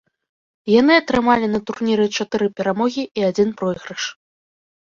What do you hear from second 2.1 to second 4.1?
чатыры перамогі і адзін пройгрыш.